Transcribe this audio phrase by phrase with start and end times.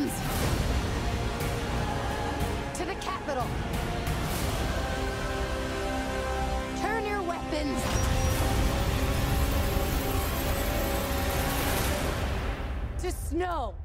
[0.00, 0.12] weapons
[2.78, 3.46] to the capital.
[6.80, 7.82] Turn your weapons
[13.02, 13.79] to snow.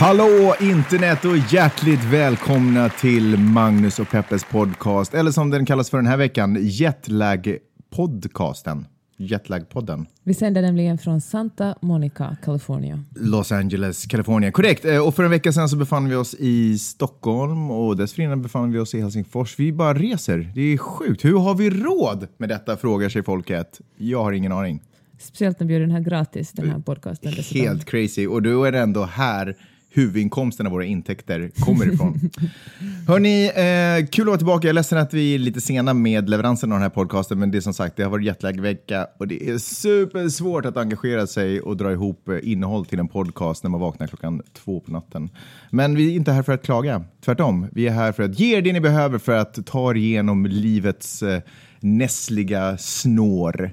[0.00, 5.98] Hallå internet och hjärtligt välkomna till Magnus och Peppes podcast, eller som den kallas för
[5.98, 8.84] den här veckan, Jetlag-podcasten.
[9.16, 10.06] Jetlag-podden.
[10.24, 13.04] Vi sänder nämligen från Santa Monica, California.
[13.16, 14.52] Los Angeles, Kalifornien.
[14.52, 14.84] Korrekt.
[14.84, 18.72] Eh, Och för en vecka sedan så befann vi oss i Stockholm och dessförinnan befann
[18.72, 19.58] vi oss i Helsingfors.
[19.58, 20.52] Vi bara reser.
[20.54, 21.24] Det är sjukt.
[21.24, 23.80] Hur har vi råd med detta, frågar sig folket.
[23.96, 24.82] Jag har ingen aning.
[25.18, 27.32] Speciellt när vi gör den här gratis, den här podcasten.
[27.36, 27.66] dessutom.
[27.68, 28.26] Helt crazy.
[28.26, 29.56] Och då är det ändå här
[29.90, 32.30] huvudinkomsten av våra intäkter kommer ifrån.
[33.08, 34.66] Hörni, eh, kul att vara tillbaka.
[34.66, 37.50] Jag är ledsen att vi är lite sena med leveransen av den här podcasten, men
[37.50, 41.60] det är som sagt, det har varit jetlag-vecka och det är supersvårt att engagera sig
[41.60, 45.30] och dra ihop eh, innehåll till en podcast när man vaknar klockan två på natten.
[45.70, 47.04] Men vi är inte här för att klaga.
[47.24, 49.94] Tvärtom, vi är här för att ge er det ni behöver för att ta er
[49.94, 51.40] igenom livets eh,
[51.80, 53.72] nässliga snår.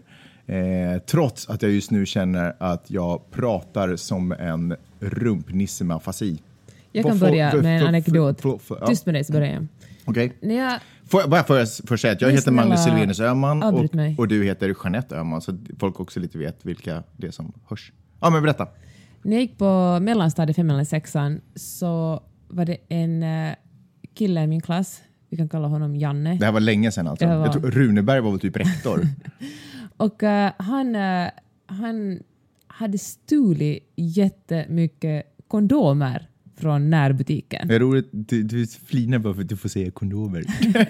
[0.50, 6.42] Eh, trots att jag just nu känner att jag pratar som en rumpnisse med afasi.
[6.92, 8.42] Jag kan börja för- med en för- anekdot.
[8.42, 8.88] för- för- ja.
[8.88, 9.68] Tyst med dig så börjar jag.
[10.06, 10.38] Okej.
[10.42, 13.86] När jag Får jag bara först säga att jag heter Magnus snälla, Silvenus Öhman och,
[14.18, 17.92] och du heter Jeanette Öhman så folk också lite vet vilka det är som hörs.
[18.20, 18.68] Ja, men berätta.
[19.24, 23.54] När jag gick på mellanstadiet, femman eller sexan, så var det en eh,
[24.16, 26.36] kille i min klass, vi kan kalla honom Janne.
[26.40, 27.26] Det här var länge sedan alltså.
[27.28, 29.08] Var- Jag tror Runeberg var väl typ rektor.
[29.98, 31.30] Och eh, han, eh,
[31.66, 32.20] han
[32.68, 36.28] hade stulit jättemycket kondomer
[36.58, 37.68] från närbutiken.
[37.68, 40.44] det är roligt, du, du flinar bara för att du får säga kondomer.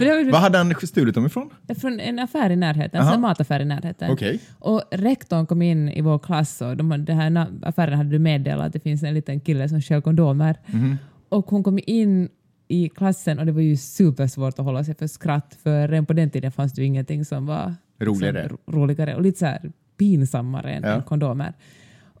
[0.00, 1.50] Var Vad hade han stulit dem ifrån?
[1.80, 3.14] från en affär i närheten, Aha.
[3.14, 4.10] en mataffär i närheten.
[4.10, 4.40] Okej.
[4.58, 8.72] Och rektorn kom in i vår klass och de, den här affären hade meddelat att
[8.72, 10.60] det finns en liten kille som kör kondomer.
[10.66, 10.96] Mhm.
[11.28, 12.28] Och hon kom in
[12.68, 16.12] i klassen och det var ju supersvårt att hålla sig för skratt för redan på
[16.12, 18.42] den tiden fanns det ju ingenting som var Roligare.
[18.42, 21.02] liksom ro- roligare och lite så här pinsammare än, Ja.
[21.02, 21.52] kondomer.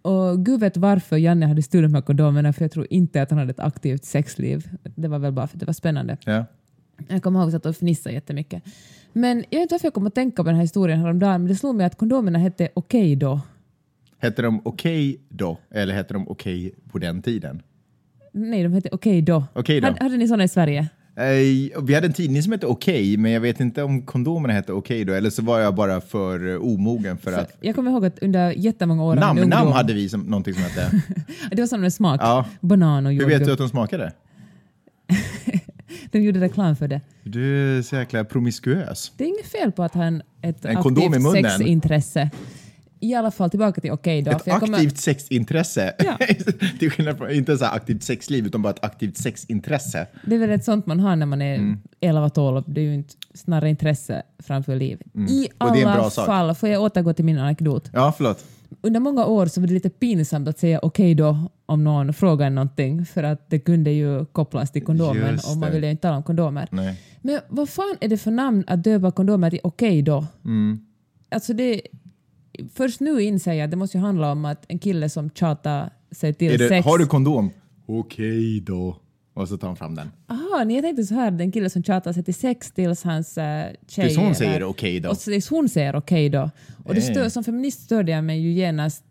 [0.02, 3.30] Och gud vet varför Janne hade stulit de här kondomerna för jag tror inte att
[3.30, 4.68] han hade ett aktivt sexliv.
[4.96, 6.16] Det var väl bara för att det var spännande.
[6.24, 6.44] Ja.
[7.08, 8.62] Jag kommer ihåg att jag satt och fnissade jättemycket.
[9.12, 11.48] Men jag vet inte varför jag kom att tänka på den här historien häromdagen, men
[11.48, 13.40] det slog mig att kondomerna hette Okej då.
[14.18, 15.58] Hette de okej då?
[15.70, 17.62] Eller hette de okej på den tiden?
[18.32, 19.44] Nej, de hette Okej då.
[19.54, 19.86] Okej då.
[19.86, 20.88] Hade, hade ni sådana i Sverige?
[21.16, 24.72] Eh, vi hade en tidning som hette Okej, men jag vet inte om kondomerna hette
[24.72, 27.56] Okej då, eller så var jag bara för eh, omogen för att...
[27.60, 29.10] Jag kommer ihåg att under jättemånga år...
[29.10, 31.02] av min Nam, ungdom- nam hade vi som, någonting som hette.
[31.50, 32.20] Det var en smak.
[32.22, 32.46] Ja.
[32.60, 33.38] Banan och Hur jordgubb.
[33.38, 34.12] vet du att de smakade?
[36.10, 37.00] De gjorde reklam för det.
[37.22, 39.12] Du är så jäkla promiskuös.
[39.16, 42.30] Det är inget fel på att ha ett En aktivt sexintresse.
[43.04, 44.30] I alla fall tillbaka till Okej då.
[44.30, 45.94] Ett jag kommer- aktivt sexintresse.
[45.98, 46.18] Ja.
[46.78, 50.06] Till skillnad från, inte så aktivt sexliv, utan bara ett aktivt sexintresse.
[50.26, 51.78] Det är väl ett sånt man har när man är Mm.
[52.00, 52.64] 11-12.
[52.66, 55.00] Det är ju inte snarare intresse framför liv.
[55.28, 55.82] I Mm.
[55.82, 57.90] En alla fall, får jag återgå till min anekdot.
[57.92, 58.44] Ja, förlåt.
[58.80, 62.50] Under många år så var det lite pinsamt att säga okej då om någon frågar
[62.50, 66.16] någonting för att det kunde ju kopplas till kondomen och man ville ju inte tala
[66.16, 66.68] om kondomer.
[66.70, 67.00] Nej.
[67.22, 70.26] Men vad fan är det för namn att döpa kondomer till okej då?
[70.44, 70.80] Mm.
[71.30, 71.80] Alltså det,
[72.74, 75.90] först nu inser jag att det måste ju handla om att en kille som tjatar
[76.10, 76.86] sig till det, sex...
[76.86, 77.50] har du kondom?
[77.86, 78.96] Okej då.
[79.34, 80.10] Och så tar han fram den.
[80.28, 83.38] Aha, nej, jag tänkte så här, den kille som tjatar sig till sex tills hans
[83.38, 83.76] uh, tjej...
[83.86, 85.10] Tills hon säger okej då.
[85.10, 86.50] Och tills hon säger okej då.
[86.84, 87.14] Och det Nej.
[87.14, 89.04] stör, som feminist störde jag mig ju genast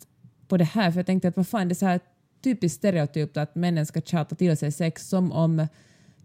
[0.48, 2.00] på det här för jag tänkte att vad fan det är så här
[2.44, 5.68] typiskt stereotypt att männen ska tjata till sig sex som om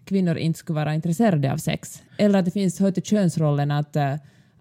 [0.05, 2.03] kvinnor inte skulle vara intresserade av sex.
[2.17, 4.15] Eller att det finns hör till könsrollen att, eh,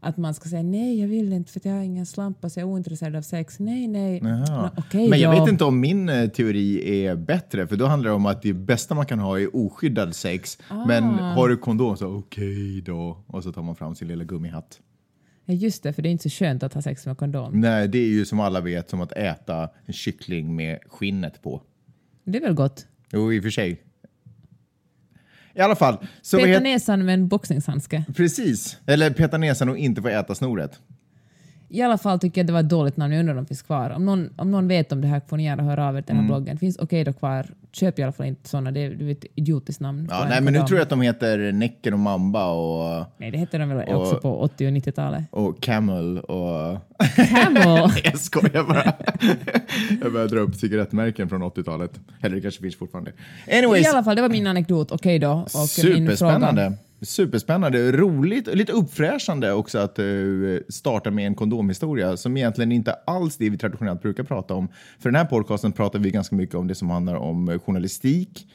[0.07, 2.69] att man ska säga nej jag vill inte för jag har ingen slampa så jag
[2.69, 3.59] är ointresserad av sex.
[3.59, 4.21] Nej, nej.
[4.21, 5.39] Nå, okej Men jag då.
[5.43, 8.53] vet inte om min eh, teori är bättre, för då handlar det om att det
[8.53, 10.57] bästa man kan ha är oskyddad sex.
[10.87, 11.33] Men Ah.
[11.33, 13.23] har du kondom så okej då.
[13.27, 14.79] Och så tar man fram sin lilla gummihatt.
[15.45, 17.59] Ja, just det, för det är inte så skönt att ha sex med kondom.
[17.61, 21.61] Nej, det är ju som alla vet som att äta en kyckling med skinnet på.
[22.23, 22.87] Det är väl gott?
[23.13, 23.81] Jo, i och för sig.
[25.57, 25.97] I alla fall.
[26.21, 28.03] Så Peta näsan med en boxningshandske.
[28.15, 28.77] precis.
[28.85, 30.71] Eller peta näsan och inte få äta snoret.
[31.69, 33.45] I alla fall tycker jag att det var ett dåligt namn, jag undrar om de
[33.45, 33.89] finns kvar.
[33.89, 36.15] Om någon, om någon vet om det här får ni gärna höra av er till
[36.15, 36.57] den här bloggen.
[36.57, 39.81] Finns okej då kvar, köp i alla fall inte sådana, det är, det ett idiotiskt
[39.81, 40.07] namn.
[40.11, 43.37] Ja, nej, men nu tror jag att de heter Näcken och Mamba och, Nej, det
[43.37, 45.23] hette de väl Och- också på 80 och 90-talet.
[45.31, 46.77] och Camel och...
[47.15, 47.91] Camel!
[48.03, 48.93] jag skojar bara.
[50.01, 51.99] jag börjar dra upp cigarettmärken från 80-talet.
[52.21, 53.11] Eller det kanske finns fortfarande.
[53.51, 54.91] Anyways, I alla fall, det var min anekdot.
[54.91, 55.31] Okej då.
[55.31, 56.73] Och min fråga.
[57.01, 57.91] Superspännande.
[57.91, 63.37] Roligt och lite uppfräschande också att uh, starta med en kondomhistoria som egentligen inte alls
[63.37, 64.67] det vi traditionellt brukar prata om.
[64.99, 68.47] För den här podcasten pratar vi ganska mycket om det som handlar om eh, journalistik,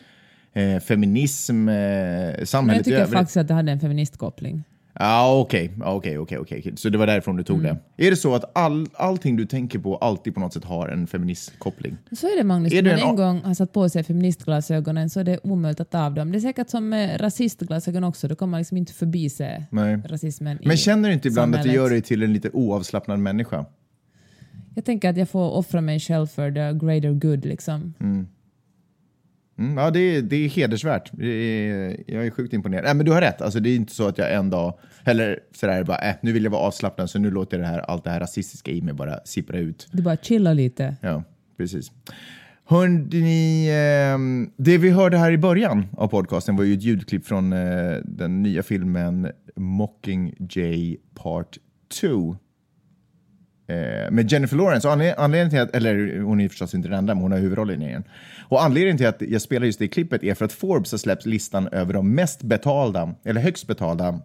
[0.53, 4.65] eh, feminism, eh, Men samhället jag tycker faktiskt att det hade en feministkoppling.
[4.99, 6.73] Ja, okej, okej, okej, okej.
[6.77, 7.77] Så det var därifrån du tog Mm.
[7.97, 8.07] det.
[8.07, 11.07] Är det så att all, allting du tänker på alltid på något sätt har en
[11.07, 11.97] feministkoppling?
[12.13, 14.05] Så är det Magnus, Är om du man en en gång har satt på sig
[14.05, 16.33] feministglasögonen så är det omöjligt att ta av dem.
[16.33, 19.97] Det är säkert som med rasistglasögon också, då kommer man liksom inte förbi sig Nej.
[20.05, 21.83] rasismen Men känner du inte ibland att det samhället.
[21.85, 23.65] gör dig till en lite oavslappnad människa?
[24.75, 27.95] Jag tänker att jag får offra mig själv för the greater good liksom.
[28.01, 28.27] Mm,
[29.57, 31.11] ja, det är, det är hedersvärt.
[31.13, 32.85] Det är, jag är sjukt imponerad.
[32.85, 33.41] Nej, men du har rätt.
[33.41, 36.45] Alltså, det är inte så att jag en dag, eller sådär bara, äh, nu vill
[36.45, 39.21] jag vara avslappnad så nu låter det här, allt det här rasistiska i mig bara
[39.25, 39.89] sippra ut.
[39.93, 40.97] Du bara chilla lite.
[41.01, 41.23] Ja,
[41.57, 41.93] precis.
[42.65, 47.53] Hörni, ehm, det vi hörde här i början av podcasten var ju ett ljudklipp från
[47.53, 51.59] eh, den nya filmen Mockingjay Part
[52.01, 52.37] 2.
[53.73, 54.89] Eh, med Jennifer Lawrence.
[54.89, 57.39] Och anled- anledningen till att, eller hon är förstås inte den enda, men hon har
[57.39, 58.05] huvudrollen i den.
[58.49, 61.27] Och anledningen till att jag spelar just det klippet är för att Forbes har släppt
[61.27, 64.21] listan över de mest betalda, eller högst betalda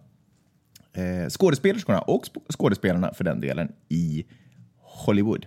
[0.92, 2.24] eh, skådespelerskorna och
[2.58, 4.24] skådespelarna för den delen i
[4.76, 5.46] Hollywood.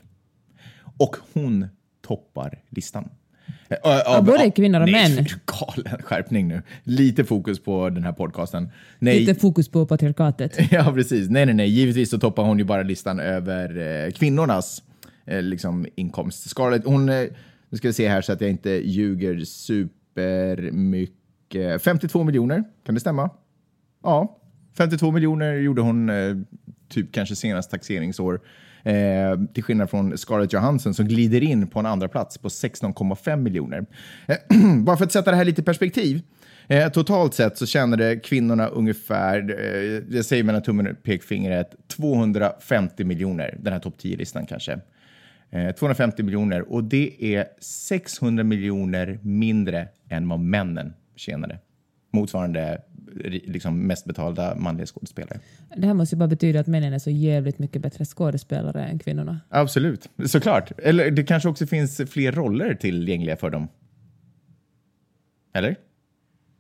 [0.98, 1.68] Och hon
[2.02, 3.10] toppar listan.
[3.70, 5.26] Eh, ö- av- både av- kvinnor och nej, män.
[5.46, 6.62] Galen skärpning nu.
[6.84, 8.70] Lite fokus på den här podcasten.
[9.00, 10.58] Nej, Lite fokus på patriarkatet.
[10.72, 11.30] Ja, precis.
[11.30, 11.70] Nej, nej, nej.
[11.70, 14.84] Givetvis så toppar hon ju bara listan över eh, kvinnornas
[15.26, 16.50] eh, liksom, inkomst.
[16.50, 17.24] Scarlett, hon, eh,
[17.70, 21.82] nu ska vi se här så att jag inte ljuger supermycket.
[21.84, 23.30] 52 miljoner, kan det stämma?
[24.04, 24.38] Ja,
[24.78, 26.36] 52 miljoner gjorde hon eh,
[26.90, 28.40] typ kanske senast taxeringsår.
[28.84, 33.36] Eh, till skillnad från Scarlett Johansson som glider in på en andra plats på 16,5
[33.36, 33.86] miljoner.
[34.26, 34.38] Eh,
[34.84, 36.22] bara för att sätta det här lite i perspektiv.
[36.68, 43.04] Eh, totalt sett så tjänade kvinnorna ungefär, eh, jag säger mellan tummen och pekfingret, 250
[43.04, 43.58] miljoner.
[43.60, 44.80] Den här topp 10-listan kanske.
[45.52, 51.60] Eh, 250 miljoner och det är 600 miljoner mindre än vad männen tjänade.
[52.14, 52.82] Motsvarande
[53.14, 55.40] liksom, mest betalda manliga skådespelare.
[55.76, 59.00] Det här måste ju bara betyda att männen är så jävligt mycket bättre skådespelare än
[59.00, 59.40] kvinnorna.
[59.50, 60.72] Absolut, såklart.
[60.78, 63.68] Eller det kanske också finns fler roller tillgängliga för dem.
[65.54, 65.76] Eller?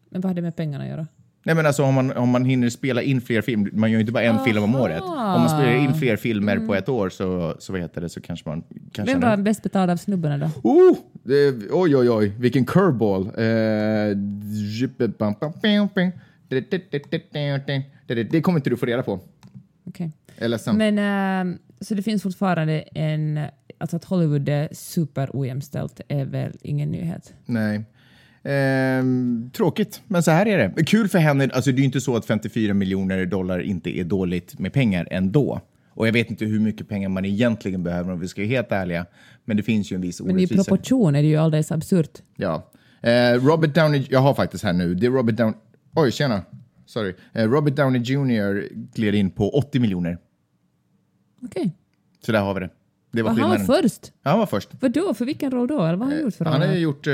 [0.09, 1.07] Men vad har det med pengarna att göra?
[1.43, 4.01] Nej men alltså om man, om man hinner spela in fler filmer, man gör ju
[4.01, 5.01] inte bara en film om året.
[5.01, 8.21] Om man spelar in fler filmer på ett år så, så vad heter det, så
[8.21, 10.69] kanske man kan Vem var bäst betald av snubbarna då?
[10.69, 13.25] Oh, det, oj, oj, oj, vilken curveball.
[13.25, 14.17] Eh,
[18.23, 19.19] det, kommer inte du få reda på.
[19.85, 20.11] Okej.
[20.37, 20.77] Ledsen.
[20.77, 23.39] Men ehm, så det finns fortfarande en...
[23.77, 27.33] Alltså att Hollywood är super ojämställt är väl ingen nyhet.
[27.45, 27.83] Nej.
[28.43, 30.83] Ehm, tråkigt, men så här är det.
[30.83, 31.49] Kul för henne.
[31.53, 35.07] Alltså, det är ju inte så att 54 miljoner dollar inte är dåligt med pengar
[35.11, 35.61] ändå.
[35.93, 38.71] Och jag vet inte hur mycket pengar man egentligen behöver om vi ska vara helt
[38.71, 39.05] ärliga.
[39.45, 40.63] Men det finns ju en viss Men i orättvisa.
[40.63, 42.21] proportion är det ju alldeles absurt.
[42.35, 42.71] Ja.
[43.01, 45.55] Eh, Robert Downey, jag har faktiskt här nu, det är Robert Downey,
[45.95, 46.41] oj tjena,
[46.85, 47.15] sorry.
[47.33, 48.67] Eh, Robert Downey Jr.
[48.95, 50.17] gled in på 80 miljoner.
[51.43, 51.75] Okej.
[52.25, 52.69] Så där har vi det.
[53.13, 54.11] Det var Var han först?
[54.23, 54.69] Ja, han var först.
[54.79, 55.13] Vadå?
[55.13, 55.83] För vilken roll då?
[55.83, 57.13] Eller vad har han gjort för Han har gjort eh,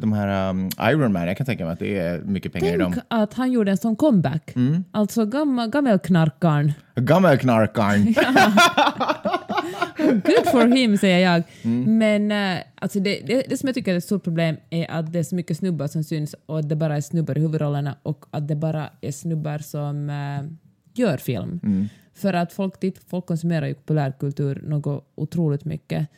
[0.00, 2.76] de här um, Iron Man, jag kan tänka mig att det är mycket pengar i
[2.76, 2.92] dem.
[2.92, 4.56] Tänk att han gjorde en sån comeback.
[4.56, 4.84] Mm.
[4.90, 6.72] Alltså gammal, gammelknarkaren.
[6.94, 8.14] Gammelknarkaren.
[9.98, 11.42] Good for him säger jag.
[11.62, 11.98] Mm.
[11.98, 15.12] Men eh, alltså det, det, det som jag tycker är ett stort problem är att
[15.12, 17.96] det är så mycket snubbar som syns och att det bara är snubbar i huvudrollerna
[18.02, 20.44] och att det bara är snubbar som eh,
[20.94, 21.60] gör film.
[21.62, 21.88] Mm.
[22.14, 22.74] För att folk,
[23.08, 26.08] folk konsumerar ju populärkultur något otroligt mycket.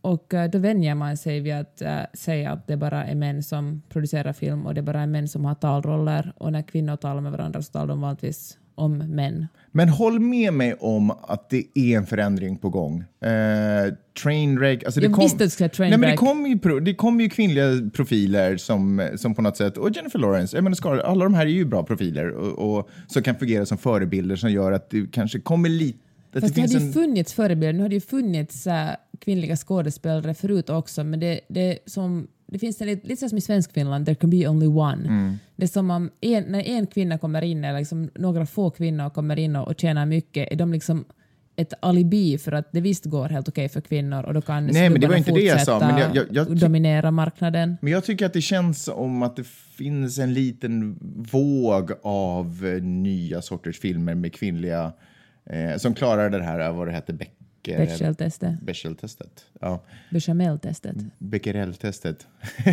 [0.00, 3.42] Och eh, då vänjer man sig vid att eh, säga att det bara är män
[3.42, 7.20] som producerar film och det bara är män som har talroller och när kvinnor talar
[7.20, 9.46] med varandra så talar de vanligtvis om män.
[9.72, 13.00] Men håll med mig om att det är en förändring på gång.
[13.00, 16.18] Eh, Trainwreck, alltså det Jag kom, visste att du säga Nej, men det Trainwreck.
[16.18, 20.56] kommer ju, det kommer ju kvinnliga profiler som, som på något sätt, och Jennifer Lawrence,
[20.56, 23.66] jag menar, Scarlett, alla de här är ju bra profiler och, och som kan fungera
[23.66, 25.98] som förebilder som gör att det kanske kommer lite...
[26.32, 27.72] Fast det, finns hade ju funnits förebilder.
[27.72, 32.80] Nu hade ju funnits äh, kvinnliga skådespelare förut också, men det, det, som, det finns
[32.80, 35.06] en, lite, lite som i svensk Finland, there can be only one.
[35.06, 35.38] Mm.
[35.56, 39.10] Det är som om en, när en kvinna kommer in, eller liksom några få kvinnor
[39.10, 41.04] kommer in och, och tjänar mycket, är de liksom
[41.56, 44.90] ett alibi för att det visst går helt okej för kvinnor och då kan Nej,
[44.90, 47.76] men det var inte det jag sa, men jag- jag- jag dominera marknaden.
[47.82, 50.98] Men jag tycker att det känns som att det finns en liten
[51.32, 54.92] våg av nya sorters filmer med kvinnliga
[55.50, 57.16] eh, som klarar det här, vad det hette,
[57.62, 57.78] Becker...
[57.78, 59.44] Bechdel-testet, Bechdel-testet.
[59.60, 59.82] Ja.
[60.10, 60.96] bechamel-testet.
[61.18, 62.26] Becquerel-testet.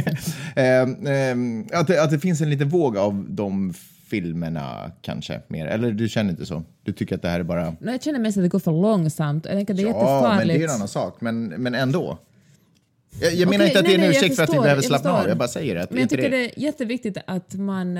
[0.55, 3.73] Ehm, ehm, att, det, att det finns en liten våg av de
[4.07, 5.67] filmerna kanske mer.
[5.67, 6.63] Eller du känner inte så?
[6.83, 7.69] Du tycker att det här är bara...
[7.79, 9.45] No, jag känner mest att det går för långsamt.
[9.45, 11.21] Jag tänker det är Ja, men det är en annan sak.
[11.21, 12.17] Men, men ändå.
[13.21, 14.59] Jag, jag menar Okej, inte att det är nej, en nej, ursäkt för att vi
[14.59, 15.27] behöver slappna av.
[15.27, 17.99] Jag bara säger att Men jag tycker det är jätteviktigt att man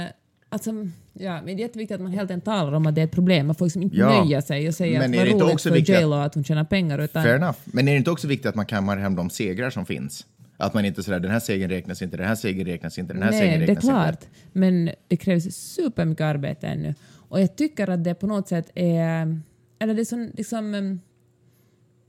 [0.49, 0.71] Alltså,
[1.13, 3.11] ja, men det är jätteviktigt att man helt enkelt talar om att det är ett
[3.11, 3.45] problem.
[3.47, 5.53] Man får liksom inte Ja, nöja sig och säga men att är det inte roligt
[5.53, 6.99] också för viktigt att- J.Lo att hon tjänar pengar.
[6.99, 7.57] Utan, Fair enough.
[7.65, 10.25] Men är det inte också viktigt att man kammar hem de segrar som finns?
[10.57, 13.23] Att man inte sådär, den här segern räknas inte, den här segern räknas inte, den
[13.23, 13.93] här segern Nej, det är räknas inte.
[13.93, 14.25] klart.
[14.51, 16.95] Men det krävs supermycket arbete ännu.
[17.29, 19.39] Och jag tycker att det på något sätt är...
[19.79, 20.99] Eller det är som, liksom, em,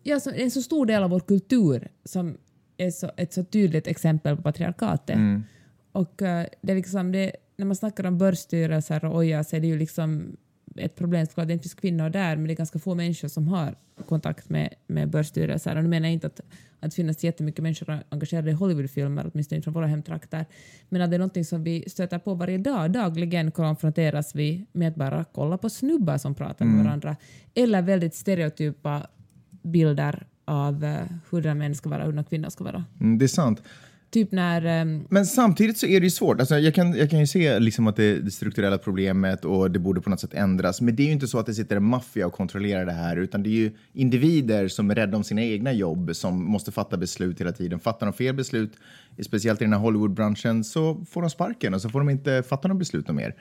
[0.02, 2.36] ja, så, en så stor del av vår kultur som
[2.76, 5.16] är så, ett så tydligt exempel på patriarkatet.
[5.16, 5.44] Mm.
[5.92, 9.60] Och eh, det är liksom det, när man snackar om börsstyrelser och oja så är
[9.60, 10.36] det ju liksom
[10.76, 13.48] ett problem såklart, det inte finns kvinnor där men det är ganska få människor som
[13.48, 13.74] har
[14.08, 15.76] kontakt med, med börsstyrelser.
[15.76, 16.40] Och nu menar jag inte att,
[16.80, 20.46] att det finns jättemycket människor engagerade i Hollywoodfilmer, åtminstone inte från våra hemtrakter,
[20.88, 22.90] men att det är någonting som vi stöter på varje dag.
[22.90, 27.16] Dagligen konfronteras vi med att bara kolla på snubbar som pratar med varandra.
[27.54, 29.06] Eller väldigt stereotypa
[29.62, 32.84] bilder av eh, hur män ska vara och hur kvinnor ska vara.
[33.00, 33.62] Mm, det är sant.
[34.10, 36.40] Typ när ehm, Men samtidigt så är det ju svårt.
[36.40, 39.78] Alltså jag, kan, jag kan ju se liksom att det det strukturella problemet och det
[39.78, 40.80] borde på något sätt ändras.
[40.80, 43.16] Men det är ju inte så att det sitter en maffia och kontrollerar det här,
[43.16, 46.96] utan det är ju individer som är rädda om sina egna jobb som måste fatta
[46.96, 47.80] beslut hela tiden.
[47.80, 48.72] Fattar de fel beslut,
[49.22, 52.68] speciellt i den här Hollywoodbranschen, så får de sparken och så får de inte fatta
[52.68, 53.34] några beslut mer.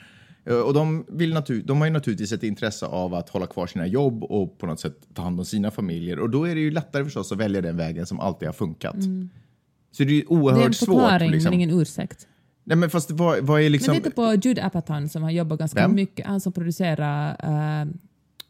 [0.46, 3.68] Eh, Och de, vill natur- de har ju naturligtvis ett intresse av att hålla kvar
[3.68, 6.20] sina jobb och på något sätt ta hand om sina familjer.
[6.20, 8.96] Och då är det ju lättare förstås att välja den vägen som alltid har funkat.
[9.92, 10.88] Så det är ju det är oerhört en svårt.
[10.88, 11.50] förklaring liksom.
[11.50, 12.28] men ingen ursäkt.
[12.64, 13.94] Nej, men fast vad, vad är liksom...
[13.94, 15.96] Men titta på Jude Apatow som har jobbat ganska Vem?
[15.96, 17.32] mycket, han som producerar
[17.84, 17.94] uh,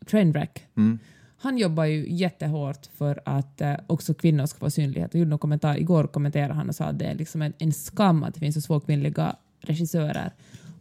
[0.06, 0.66] Trainwreck.
[0.78, 1.00] Mm.
[1.40, 5.14] Han jobbar ju jättehårt för att eh, också kvinnor ska få synlighet.
[5.14, 7.74] Jag gjorde någon kommentar, igår kommenterade han och sa att det är liksom en, en
[7.74, 10.34] skam att det finns så få kvinnliga regissörer.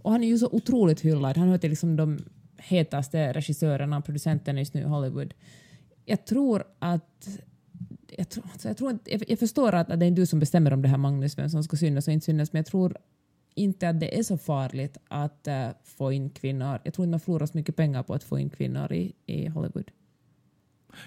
[0.03, 1.37] Och han är ju så otroligt hyllad.
[1.37, 2.19] Han hör till liksom de
[2.57, 5.35] hetaste regissörerna och producenterna just nu i Hollywood.
[6.05, 7.29] Jag tror att
[8.17, 10.41] jag, tror, alltså jag, tror att, jag, jag förstår att, att det är du som
[10.41, 12.97] bestämmer om det här Magnus, vem som ska synas och inte synas, men jag tror
[13.55, 16.79] inte att det är så farligt att eh, få in kvinnor.
[16.85, 19.49] Jag tror inte man förlorar så mycket pengar på att få in kvinnor i, i
[19.49, 19.91] Hollywood.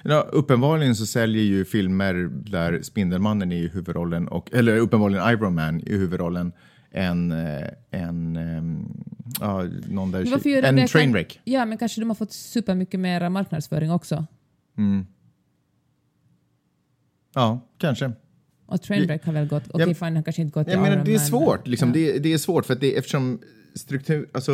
[0.03, 5.56] Ja, uppenbarligen så säljer ju filmer där Spindelmannen är i huvudrollen, och, eller uppenbarligen Iron
[5.56, 6.51] Man i huvudrollen,
[6.91, 9.03] en, eh, en, ehm,
[9.39, 11.41] ja, någon där, en trainwreck.
[11.44, 14.25] Ja, men kanske de har fått supermycket mer marknadsföring också.
[17.36, 18.12] Ja, kanske.
[18.65, 20.95] Och Trainwreck har väl gått, okej Ja, fine, han kanske inte gått till Jag menar,
[20.95, 21.59] Iron det är Man, svårt.
[21.63, 21.89] men- Liksom.
[21.89, 21.93] ja.
[21.93, 23.39] Det, det är svårt för att det, eftersom
[23.75, 24.51] struktur, alltså,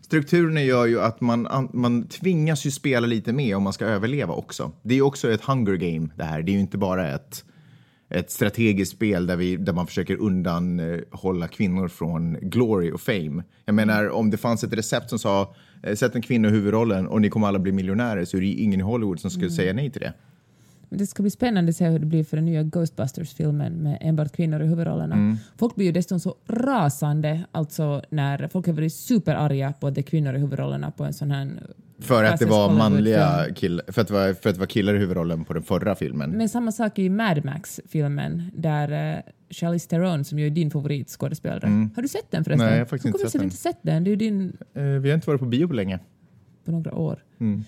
[0.00, 3.84] strukturerna gör ju att man, an- man tvingas ju spela lite med om man ska
[3.84, 4.72] överleva också.
[4.82, 6.42] Det är ju också ett hunger game det här.
[6.42, 7.44] Det är ju inte bara ett,
[8.08, 13.42] ett strategiskt spel där, vi, där man försöker undanhålla kvinnor från glory och fame.
[13.64, 17.06] Jag menar, om det fanns ett recept som sa eh, sätt en kvinna i huvudrollen
[17.06, 19.50] och ni kommer alla bli miljonärer så är det ju ingen i Hollywood som skulle
[19.50, 20.12] säga nej till det.
[20.88, 23.98] Men det ska bli spännande att se hur det blir för den nya Ghostbusters-filmen med
[24.00, 25.14] enbart kvinnor i huvudrollerna.
[25.14, 25.36] Mm.
[25.58, 30.00] Folk blir ju dessutom så rasande, alltså när folk har varit superarga på att det
[30.00, 31.48] är kvinnor i huvudrollerna på en sån här
[31.98, 34.94] För att det var manliga kill, för att det var, för att det var killar
[34.94, 36.30] i huvudrollen på den förra filmen.
[36.30, 41.90] Men samma sak i Mad Max-filmen där uh, Charlize Theron, som ju är din favoritskådespelare.
[41.96, 42.60] Har du sett den förresten?
[42.60, 42.70] Mm.
[42.70, 44.04] Nej, jag har faktiskt Hur inte sett du inte sett den?
[44.04, 45.98] Det är din Eh, vi har inte varit på bio på länge.
[46.64, 47.24] på några år.
[47.38, 47.64] Mm.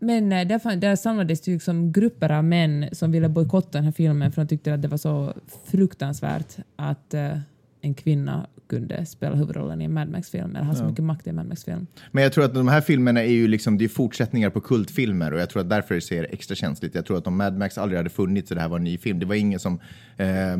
[0.00, 3.84] Men eh, där, fann, där samlades det liksom grupper av män som ville bojkotta den
[3.84, 7.38] här filmen för de tyckte att det var så fruktansvärt att eh,
[7.80, 11.30] en kvinna kunde spela huvudrollen i en Mad Max-film eller ha så mycket makt i
[11.30, 11.86] en Mad Max-film.
[12.10, 15.32] Men jag tror att de här filmerna är ju liksom, det är fortsättningar på kultfilmer
[15.32, 16.94] och jag tror att därför det ser extra känsligt.
[16.94, 18.98] Jag tror att om Mad Max aldrig hade funnits och det här var en ny
[18.98, 19.80] film, det var ingen som
[20.16, 20.58] eh,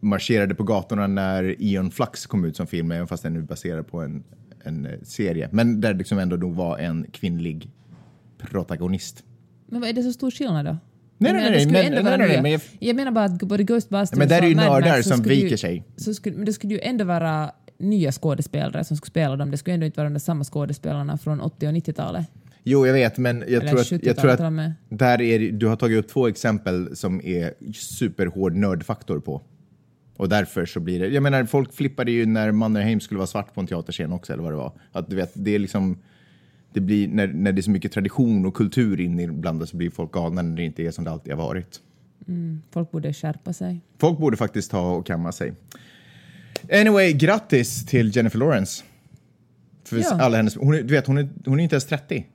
[0.00, 3.86] marscherade på gatorna när Ion Flux kom ut som film, även fast den är baserad
[3.86, 4.24] på en,
[4.64, 5.48] en eh, serie.
[5.52, 7.70] Men där det liksom ändå nog var en kvinnlig
[8.38, 9.24] protagonist.
[9.66, 10.76] Men vad är det så stor skillnad då?
[11.20, 14.18] Nej, nej, nej, skulle men- nej, nej, nej, jag- jag menar bara att både Ghostbusters
[14.18, 15.84] Men där är ju och Mad nördar Max som viker sig.
[15.96, 19.50] Så skulle, men det skulle ju ändå vara nya skådespelare som skulle spela dem.
[19.50, 22.26] Det skulle ändå inte vara de samma skådespelarna från 80 och 90-talet.
[22.62, 25.52] Jo, jag vet, men jag Eller tror att, jag 70-talet tror och att där är,
[25.52, 29.42] du har tagit upp två exempel som är superhård nördfaktor på.
[30.16, 33.54] Och därför så blir det, jag menar folk flippade ju när Mannerheim skulle vara svart
[33.54, 34.72] på en teaterscen också eller vad det var.
[34.92, 35.98] Att du vet, det är liksom,
[36.72, 40.12] det blir, när, när det är så mycket tradition och kultur inblandat så blir folk
[40.12, 41.80] galna när det inte är som det alltid har varit.
[42.70, 43.80] Folk borde skärpa sig.
[43.98, 45.52] Folk borde faktiskt ta och kamma sig.
[46.72, 48.84] Anyway, grattis till Jennifer Lawrence.
[49.84, 50.20] För Ja.
[50.20, 52.26] alla hennes, hon, är, du vet, hon, är, hon är inte ens 30.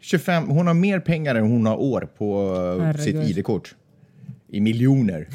[0.00, 3.26] 25, hon har mer pengar än hon har år på eh, Herregud.
[3.26, 3.74] sitt ID-kort.
[4.48, 5.28] I miljoner.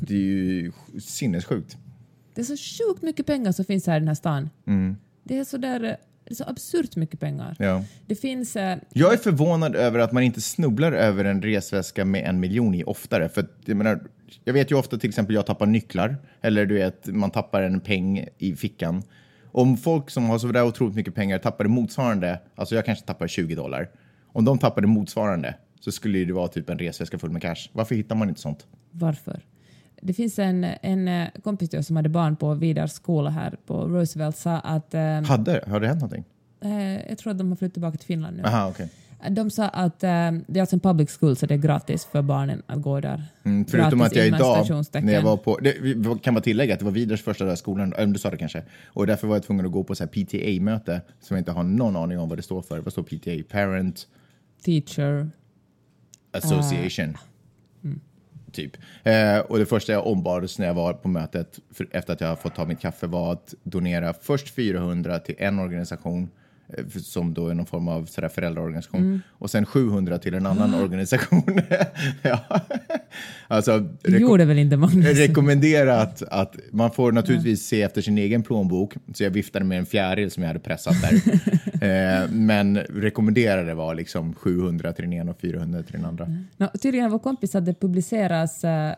[0.00, 1.76] det, är ju sinnessjukt.
[2.34, 4.50] Det är så sjukt mycket pengar som finns här i den här stan.
[4.66, 4.96] Mm.
[5.24, 5.58] Det är så
[6.34, 7.56] så absurt mycket pengar.
[7.58, 7.82] Ja.
[8.06, 8.56] Det finns...
[8.56, 12.74] eh, Jag är förvånad över att man inte snubblar över en resväska med en miljon
[12.74, 13.28] i oftare.
[13.28, 14.00] För jag, menar,
[14.44, 17.80] jag vet ju ofta till exempel jag tappar nycklar eller du vet, man tappar en
[17.80, 19.02] peng i fickan.
[19.52, 23.28] Om folk som har så där otroligt mycket pengar tappade motsvarande, alltså jag kanske tappar
[23.28, 23.88] 20 dollar.
[24.32, 27.68] Om de tappade motsvarande så skulle det vara typ en resväska full med cash.
[27.72, 28.66] Varför hittar man inte sånt?
[28.90, 29.40] Varför?
[30.00, 33.56] Det finns en, en eh, kompis till oss som hade barn på Vidars skola här
[33.66, 36.24] på Roosevelt sa att eh, Hade, har det hänt någonting?
[36.60, 38.42] eh, jag tror att de har flyttat tillbaka till Finland nu.
[38.42, 38.90] Aha, okej.
[39.30, 40.08] De sa att eh,
[40.46, 43.24] det är alltså en public school så det är gratis för barnen att gå där.
[43.44, 46.78] Mm, förutom Gratis att jag idag, när jag var på, det, kan bara tillägga att
[46.78, 49.42] det var Vidars första i skolan, eller du sa det kanske, och därför var jag
[49.42, 52.62] tvungen att gå på PTA-möte som jag inte har någon aning om vad det står
[52.62, 52.78] för.
[52.78, 53.52] Vad står PTA?
[53.52, 54.06] Parent
[54.64, 55.30] Teacher.
[56.32, 57.16] Association.
[58.56, 58.76] Typ.
[59.02, 62.40] Eh, och det första jag ombads när jag var på mötet för, efter att jag
[62.40, 66.28] fått ta mitt kaffe var att donera först 400 till en organisation eh,
[67.02, 71.60] som då är någon form av sådär föräldraorganisation och sen 700 till en annan organisation.
[72.22, 72.40] ja.
[73.48, 75.18] alltså, reko- Gjorde väl inte Magnus?
[75.18, 79.86] rekommendera att, man får naturligtvis se efter sin egen plånbok, så jag viftade med en
[79.86, 81.12] fjäril som jag hade pressat där.
[82.24, 86.26] eh, men rekommenderade var liksom 700 till den ena och 400 till den andra.
[86.56, 88.92] No, tydligen vår kompis att det publiceras, eh,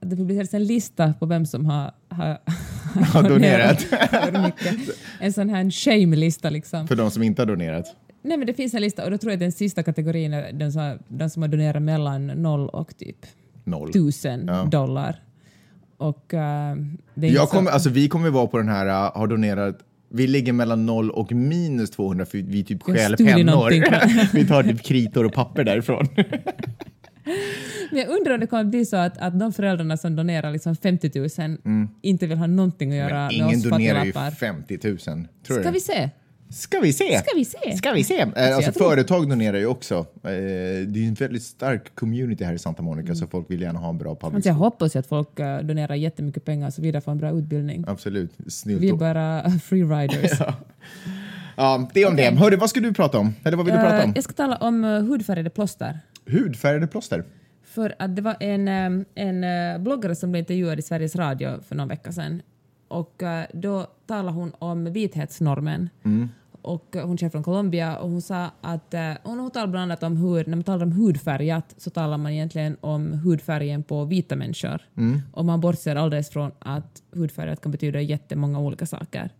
[0.00, 2.38] det publiceras en lista på vem som har, har,
[3.12, 3.86] Har donerat.
[5.20, 6.88] En sån här shame-lista liksom.
[6.88, 7.86] För de som inte har donerat.
[8.22, 10.72] Nej men det finns en lista och då tror jag den sista kategorin är den
[10.72, 13.16] som, den som har donerat mellan noll och typ
[13.64, 13.92] Noll.
[13.92, 14.64] tusen Ja.
[14.64, 15.22] dollar.
[15.96, 16.76] Och är
[17.14, 19.78] Jag kommer, alltså, vi kommer vara på den här, uh, har donerat
[20.10, 23.70] vi ligger mellan 0 och minus 200 för vi typ stjäl pennor.
[24.32, 26.08] vi tar typ kritor och papper därifrån.
[27.90, 30.76] Men jag undrar om det kommer bli så att, att de föräldrarna som donerar liksom
[30.76, 31.10] 50
[31.64, 33.36] 000 inte vill ha någonting att göra Mm.
[33.38, 34.30] Men med ingen oss donerar ju fattiglappar.
[34.30, 34.98] 50 000.
[35.46, 36.10] Tror Ska vi se?
[36.50, 37.18] Ska vi se?
[37.18, 37.76] Ska vi se?
[37.76, 38.20] Ska vi se?
[38.36, 39.94] Eh, Alltså, tror- företag donerar ju också.
[39.98, 40.30] Eh, Det
[41.04, 43.98] är en väldigt stark community här i Santa Monica så folk vill gärna ha en
[43.98, 47.18] bra public Alltså jag hoppas att folk eh, donerar jättemycket pengar så vidare får en
[47.18, 47.84] bra utbildning.
[47.88, 48.32] Absolut.
[48.48, 48.80] Snutt.
[48.80, 50.30] Vi är bara freeriders.
[51.56, 52.30] Ja, det om det.
[52.30, 53.34] Hörru, vad ska du prata om?
[53.44, 54.12] Eller vad vill du prata om?
[54.14, 55.98] Jag ska tala om hudfärgade plåster.
[56.28, 57.24] Hudfärgade plåster.
[57.62, 58.68] För att det var en,
[59.14, 62.42] en eh, bloggare som blev intervjuad i Sveriges Radio för någon vecka sedan.
[62.88, 65.88] Och eh, då talade hon om vithetsnormen.
[66.62, 70.02] Och eh, hon är från Colombia och hon sa att hon, hon talade bland annat
[70.02, 74.36] om hur, när man talar om hudfärgat så talar man egentligen om hudfärgen på vita
[74.36, 74.82] människor.
[75.32, 79.32] Och man bortser alldeles från att hudfärgat kan betyda jättemånga olika saker.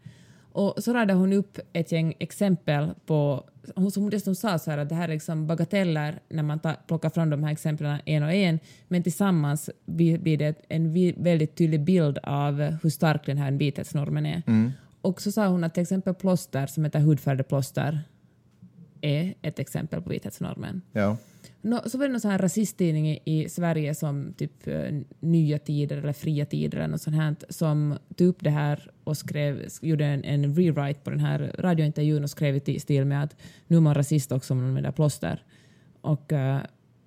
[0.53, 4.79] Och så radade hon upp ett gäng exempel på, hon, som dessutom sa så här
[4.79, 8.23] att det här är liksom bagateller när man ta, plockar fram de här exemplen en
[8.23, 8.59] och en,
[8.89, 14.43] men tillsammans blir det en väldigt tydlig bild av hur stark den här vithetsnormen är.
[15.01, 18.01] Och så sa hon att till exempel plåster som heter hudfärgade plåster
[19.01, 20.83] är ett exempel på vithetsnormen.
[20.93, 21.17] Ja.
[21.61, 25.59] Nå, så var det någon sån här rasisttidning i, i Sverige som typ eh, Nya
[25.59, 29.69] Tider eller Fria Tider eller något sånt här som tog upp det här och skrev,
[29.81, 33.77] gjorde en, en rewrite på den här radiointervjun och skrev i stil med att nu
[33.77, 35.45] är man rasist också om man använder plåster.
[36.01, 36.59] Och uh,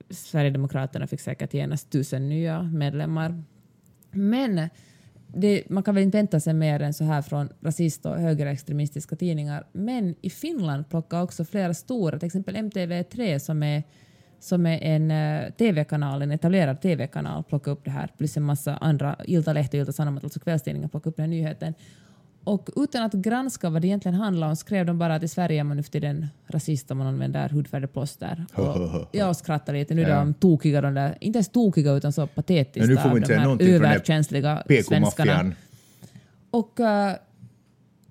[0.10, 3.44] Sverigedemokraterna fick säkert genast tusen nya medlemmar.
[4.12, 4.70] Men
[5.34, 9.16] det, man kan väl inte vänta sig mer än så här från rasist och högerextremistiska
[9.16, 9.64] tidningar.
[9.72, 13.84] Men i Finland plockar också flera stora, till exempel MTV3 som är,
[14.40, 18.10] som är en eh, uh, tv-kanal, en etablerad tv-kanal, plockar upp det här.
[18.18, 21.74] Plus en massa andra, Iltalehti och Ilta-Sanomat, alltså kvällstidningar, plockar upp den här nyheten.
[22.44, 25.60] Och utan att granska vad det egentligen handlar om skrev de bara att i Sverige
[25.60, 28.46] är man nu för tiden rasist om man använder hudfärgade plåster.
[28.56, 29.94] Och jag skrattar lite.
[29.94, 30.16] Nu Ja.
[30.16, 33.20] de tokiga, de där, inte ens tokiga utan så patetiskt Men nu får av vi
[33.20, 35.52] de inte från den här överkänsliga svenskarna.
[36.52, 37.16] Och, eh,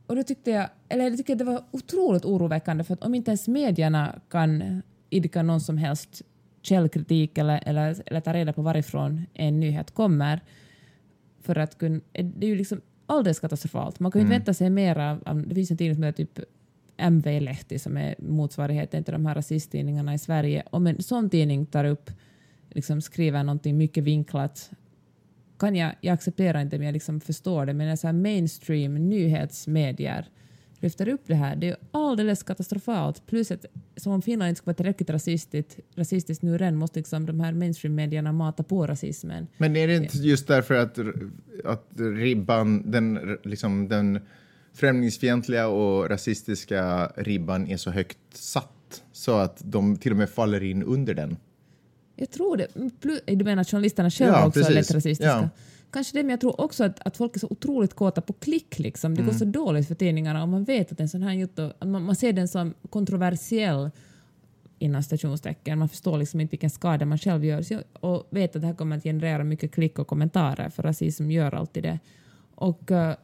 [0.07, 3.31] och då tyckte jag, eller jag tycker det var otroligt oroväckande för att om inte
[3.31, 6.23] ens medierna kan idka någon som helst
[6.63, 10.41] källkritik eller, eller, eller ta reda på varifrån en nyhet kommer
[11.43, 14.01] för att kunna, det är ju liksom alldeles katastrofalt.
[14.01, 16.25] Man kan ju inte vänta sig mer av, av- det finns en tidning som heter
[16.25, 16.45] typ
[16.97, 20.63] MV-lehti som är motsvarigheten till de här rasisttidningarna i Sverige.
[20.71, 22.11] Om en sån tidning tar upp,
[22.69, 24.71] liksom skriver någonting mycket vinklat
[25.59, 30.27] kan jag, jag accepterar inte men jag liksom förstår det, men så här mainstream nyhetsmedier
[30.81, 31.57] lyfter upp det här.
[31.57, 33.27] Det är alldeles katastrofalt.
[33.27, 33.65] Plus att
[33.97, 37.53] som om Finland inte ska vara tillräckligt rasistiskt, rasistiskt nu redan måste liksom de här
[37.53, 39.47] mainstream-medierna mata på rasismen.
[39.59, 40.99] Men är det inte just därför att,
[41.65, 44.21] att ribban, den, liksom, den
[44.75, 50.63] främlingsfientliga och rasistiska ribban är så högt satt så att de till och med faller
[50.63, 51.37] in under den?
[52.17, 52.69] Jag tror det.
[53.37, 54.77] Du menar att journalisterna själva Ja, också är precis.
[54.91, 55.25] lätt rasistiska?
[55.25, 55.49] Ja.
[55.93, 58.79] Kanske det, men jag tror också att, att folk är så otroligt kåta på klick.
[58.79, 59.15] Liksom.
[59.15, 59.39] Det går Mm.
[59.39, 62.33] så dåligt för tidningarna och man vet att en sån här jotto, man, man ser
[62.33, 63.91] den som kontroversiell
[64.79, 65.79] innan stationstecken.
[65.79, 68.97] Man förstår liksom inte vilken skada man själv gör och vet att det här kommer
[68.97, 71.99] att generera mycket klick och kommentarer för rasism gör alltid det.
[72.55, 73.15] Och eh,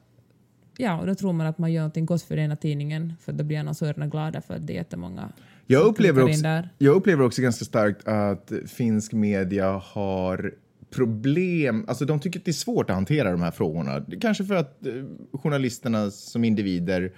[0.76, 3.32] ja, och då tror man att man gör någonting gott för den här tidningen för
[3.32, 5.32] då blir annonsörerna glada för att det är jättemånga
[5.66, 10.54] Jag upplever, också, jag upplever också ganska starkt att finsk media har
[10.96, 14.06] problem, alltså de tycker att det är svårt att hantera de här frågorna.
[14.20, 14.92] Kanske för att eh,
[15.32, 17.12] journalisterna som individer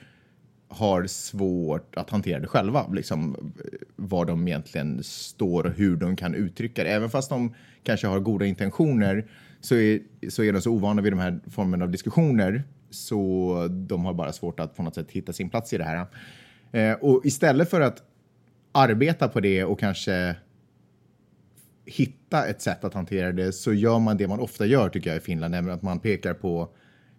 [0.69, 6.17] har svårt att hantera det själva, liksom eh, var de egentligen står och hur de
[6.17, 6.91] kan uttrycka det.
[6.91, 9.27] Även fast de kanske har goda intentioner
[9.61, 14.05] så är, så är de så ovana vid de här formerna av diskussioner så de
[14.05, 16.07] har bara svårt att på något sätt hitta sin plats i det här.
[16.73, 18.03] Eh, och istället för att
[18.73, 20.37] arbeta på det och kanske
[21.89, 25.17] hitta ett sätt att hantera det så gör man det man ofta gör tycker jag
[25.17, 26.69] i Finland, nämligen att man pekar på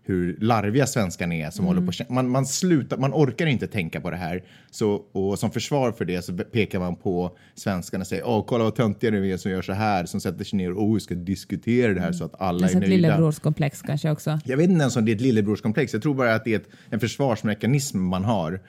[0.04, 4.02] hur larviga svenskarna är som håller på kä- man, man slutar, man orkar inte tänka
[4.02, 4.44] på det här.
[4.72, 8.64] Så, och som försvar för det så pekar man på svenskarna och säger åh kolla
[8.64, 11.16] vad töntiga ni är som gör så här, som sätter sig ner och oh, ska
[11.16, 12.96] diskutera det här så att alla Det är är ett nöjda.
[12.96, 14.40] lillebrorskomplex kanske också.
[14.46, 15.94] Jag vet inte ens om det är ett lillebrorskomplex.
[15.94, 18.60] Jag tror bara att det är ett, en försvarsmekanism man har.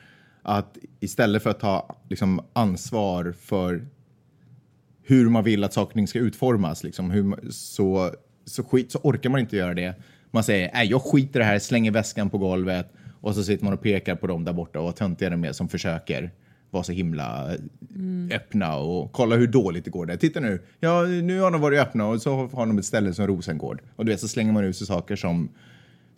[0.43, 3.87] Att istället för att ta liksom, ansvar för
[5.03, 8.11] hur man vill att saker och ting ska utformas liksom, hur, så,
[8.45, 9.95] så, skit, så orkar man inte göra det.
[10.31, 13.65] Man säger nej, jag skiter i det här, slänger väskan på golvet och så sitter
[13.65, 16.31] man och pekar på dem där borta och vad töntiga de är som försöker
[16.71, 17.57] vara så himla
[18.33, 20.17] öppna och kolla hur dåligt det går där.
[20.17, 23.27] Titta nu, ja, nu har de varit öppna och så har de ett ställe som
[23.27, 23.83] Rosengård.
[23.97, 25.49] Och du vet, så slänger man ut sig saker som,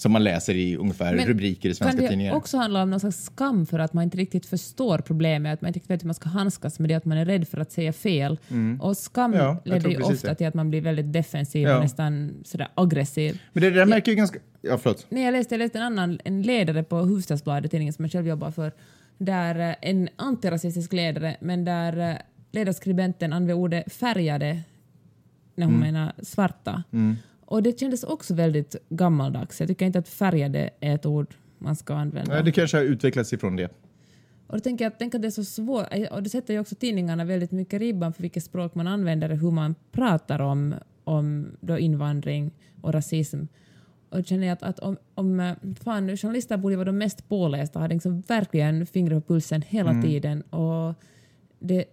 [0.02, 2.34] som man läser i ungefär Men rubriker i svenska kan det tidningar.
[2.34, 5.68] också handla om någon slags skam för att man inte riktigt förstår problemet, att man
[5.68, 7.72] inte riktigt vet hur man ska handskas med det, att man är rädd för att
[7.72, 8.38] säga fel.
[8.80, 9.44] Och skam Mm.
[9.44, 10.34] Ja, jag leder ju ofta det.
[10.34, 11.76] till att man blir väldigt defensiv Ja.
[11.76, 13.40] och nästan sådär aggressiv.
[13.52, 14.38] Men det där märker ju ganska...
[14.60, 15.06] Ja, förlåt.
[15.08, 18.26] Nej, jag läste, jag läste en annan en ledare på Hufvudstadsbladet, tidningen som jag själv
[18.28, 18.72] jobbar för,
[19.18, 22.16] där eh, en antirasistisk ledare, men där eh,
[22.52, 24.60] ledarskribenten använde ordet färgade
[25.54, 26.82] när hon menar svarta.
[27.44, 29.61] Och det kändes också väldigt gammaldags.
[29.61, 32.37] Jag tycker inte att färgade är ett ord man ska använda.
[32.37, 33.68] Ja, det kanske har utvecklats ifrån det.
[34.46, 36.74] Och då tänker jag, tänk att det är så svårt, och det sätter ju också
[36.74, 40.74] tidningarna väldigt mycket ribban för vilket språk man använder och hur man pratar om,
[41.05, 42.50] om då invandring
[42.81, 43.40] och rasism.
[44.09, 47.78] Och jag känner att, att om, om eh, fan, journalister borde vara de mest pålästa,
[47.78, 50.42] ha liksom verkligen fingret på pulsen hela tiden.
[50.42, 50.94] Och
[51.59, 51.85] det,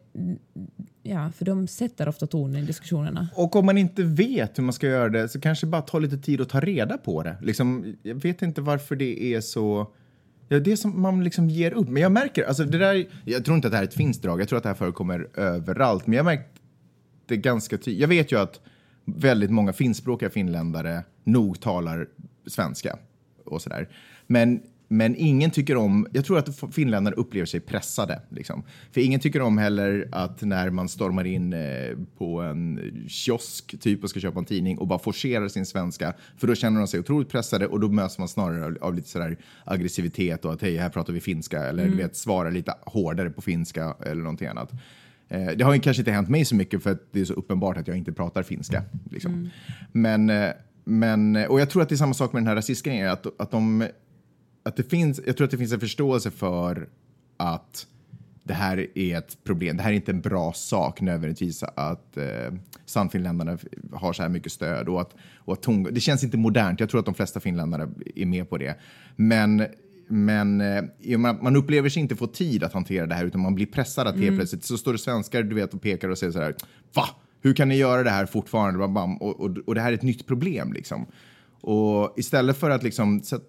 [1.09, 3.29] ja, för de sätter ofta tonen i diskussionerna.
[3.35, 6.17] Och om man inte vet hur man ska göra det så kanske bara ta lite
[6.17, 7.37] tid att ta reda på det.
[7.41, 9.91] Liksom, jag vet inte varför det är så...
[10.47, 11.89] Ja, det är som man liksom ger upp.
[11.89, 14.23] Men jag märker, alltså det där, jag tror inte att det här är ett finskt
[14.23, 16.07] drag, jag tror att det här förekommer överallt.
[16.07, 16.59] Men jag märkte
[17.25, 18.01] det ganska tydligt.
[18.01, 18.59] Jag vet ju att
[19.05, 22.07] väldigt många finskspråkiga finländare nog talar
[22.47, 22.97] svenska
[23.45, 23.89] och sådär.
[24.27, 24.61] Men,
[24.91, 28.21] men ingen tycker om, jag tror att finländare upplever sig pressade.
[28.29, 28.63] Liksom.
[28.91, 31.59] För ingen tycker om heller att när man stormar in eh,
[32.17, 36.13] på en kiosk typ och ska köpa en tidning och bara forcerar sin svenska.
[36.37, 39.09] För då känner de sig otroligt pressade och då möts man snarare av, av lite
[39.09, 43.29] sådär aggressivitet och att hej, här pratar vi finska eller du vet, svara lite hårdare
[43.29, 44.71] på finska eller någonting annat.
[45.29, 47.33] Eh, Det har ju kanske inte hänt mig så mycket för att det är så
[47.33, 48.83] uppenbart att jag inte pratar finska.
[49.11, 49.49] Liksom.
[49.91, 50.49] Men, eh,
[50.83, 53.09] men, och jag tror att det är samma sak med den här rasistgrejen.
[53.09, 53.87] Att, att, de,
[54.69, 56.89] att det finns, jag tror att det finns en förståelse för
[57.37, 57.87] att
[58.43, 59.77] det här är ett problem.
[59.77, 62.53] Det här är inte en bra sak nödvändigtvis att eh,
[62.85, 63.57] Sannfinländarna
[63.93, 64.89] har så här mycket stöd.
[64.89, 66.79] Och att, och att ton, det känns inte modernt.
[66.79, 68.75] Jag tror att de flesta finländare är med på det.
[69.15, 69.65] Men
[70.11, 73.65] men eh, man upplever sig inte få tid att hantera det här utan man blir
[73.65, 76.39] pressad att helt plötsligt så står det svenskar du vet och pekar och säger så
[76.39, 76.55] här
[76.93, 77.05] Va?
[77.41, 78.79] Hur kan ni göra det här fortfarande?
[78.79, 79.17] Bam, bam.
[79.17, 81.05] Och, och, och det här är ett nytt problem liksom.
[81.61, 83.43] Och istället för att liksom, så att,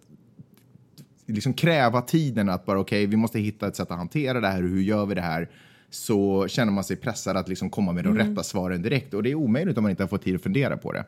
[1.35, 4.63] liksom kräva tiden att bara okej, vi måste hitta ett sätt att hantera det här
[4.63, 5.49] och hur gör vi det här?
[5.91, 9.31] Så känner man sig pressad att liksom komma med de rätta svaren direkt och det
[9.31, 11.05] är omöjligt om man inte har fått tid att fundera på det.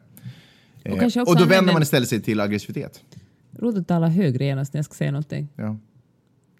[0.85, 3.00] Eh, kanske också och då vänder man istället sig till aggressivitet.
[3.58, 5.48] Roligt att tala högre genast när jag ska säga någonting.
[5.56, 5.76] Ja.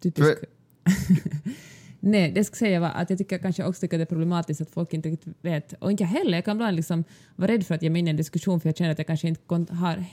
[0.03, 0.29] Typisk.
[0.29, 0.47] För-
[2.01, 4.17] Nej, det jag ska säga var att jag tycker kanske också tycker att det är
[4.17, 7.05] problematiskt att folk inte riktigt vet, och inte jag heller, jag kan ibland liksom
[7.37, 9.07] vara rädd för att ge mig in i en diskussion för jag känner att jag
[9.07, 10.05] kanske inte har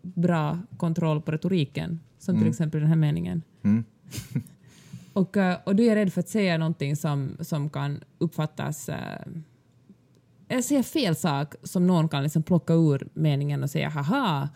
[0.00, 2.00] stenbra kontroll på retoriken.
[2.18, 3.42] som till exempel den här meningen.
[5.12, 9.20] och, eh, och du är rädd för att säga någonting som, som kan uppfattas eh,
[10.48, 14.48] eller säga fel sak som någon kan liksom plocka ur meningen och säga haha,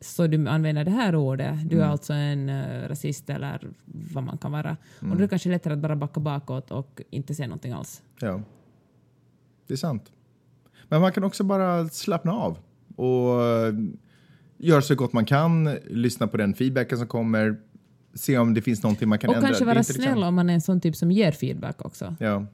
[0.00, 4.38] så du använder det här ordet, du är alltså en uh, rasist eller vad man
[4.38, 4.76] kan vara.
[5.00, 8.02] Och då är det kanske lättare att bara backa bakåt och inte säga någonting alls.
[8.20, 8.40] Ja,
[9.66, 10.12] det är sant.
[10.88, 12.58] Men man kan också bara slappna av
[12.96, 13.40] och
[14.62, 17.56] göra så gott man kan, lyssna på den feedbacken som kommer,
[18.14, 19.48] se om det finns någonting man kan Och ändra.
[19.48, 21.32] kanske Det är vara inte liksom- snäll om man är en sån typ som ger
[21.32, 22.16] feedback också.
[22.20, 22.46] Ja.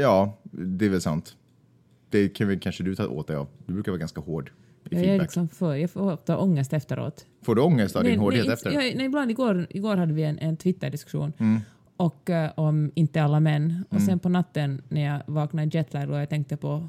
[0.00, 1.36] Ja, det är väl sant.
[2.10, 3.46] Det kan väl kanske du ta åt dig av.
[3.66, 5.22] Du brukar vara ganska hård i Jag, är feedback.
[5.24, 7.26] liksom för, jag får ofta ångest efteråt.
[7.42, 8.70] Får du ångest av din hårdhet nej, efter?
[8.70, 11.60] Ja, nej, ibland igår, igår hade vi en, en Twitter-diskussion Mm.
[11.96, 13.84] och, eh, om inte alla män.
[13.88, 16.88] Och sen på natten när jag vaknade i jetlag och jag tänkte på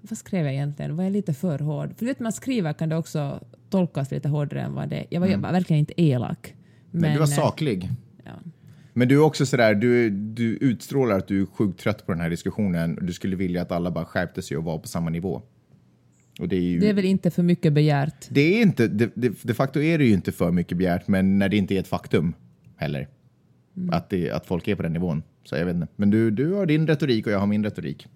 [0.00, 0.96] vad skrev jag egentligen?
[0.96, 1.88] Var jag lite för hård?
[1.88, 5.20] För du vet, man skriver kan det också tolkas lite hårdare än vad det Jag
[5.20, 6.54] var, jag var verkligen inte elak.
[6.90, 7.90] Men, Men du var eh, saklig.
[8.24, 8.32] Ja.
[8.92, 12.20] Men du är också sådär, du, du utstrålar att du är sjukt trött på den
[12.20, 15.10] här diskussionen och du skulle vilja att alla bara skärpte sig och var på samma
[15.10, 15.42] nivå.
[16.46, 16.78] Det är ju...
[16.78, 18.26] Det är väl inte för mycket begärt.
[18.30, 21.38] Det är inte, de, de, de facto är det ju inte för mycket begärt, men
[21.38, 22.34] när det inte är ett faktum
[22.76, 23.08] heller.
[23.76, 23.90] Mm.
[23.90, 25.22] Att, det, att folk är på den nivån.
[25.44, 25.88] Så jag vet inte.
[25.96, 28.06] Men du, du har din retorik och jag har min retorik.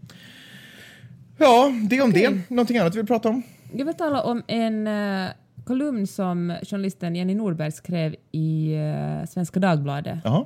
[1.39, 2.31] Ja, det om det.
[2.49, 3.43] Någonting annat vi vill prata om?
[3.73, 5.31] Jag vill tala om en uh,
[5.65, 10.19] kolumn som journalisten Jenny Norberg skrev i uh, Svenska Dagbladet.
[10.25, 10.45] Jaha.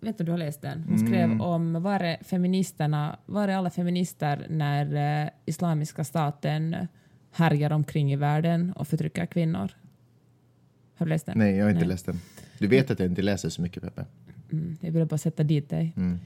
[0.00, 0.84] Vet du, du har läst den?
[0.88, 1.40] Hon skrev Mm.
[1.40, 6.76] om var är feministerna, var är alla feminister när uh, Islamiska staten
[7.32, 9.70] härjar omkring i världen och förtrycker kvinnor?
[10.96, 11.38] Har du läst den?
[11.38, 12.20] Nej, jag har inte läst den.
[12.58, 14.04] Du vet att jag inte läser så mycket, Peppe.
[14.52, 15.92] Mm, jag ville bara sätta dit dig.
[15.96, 16.18] Mm.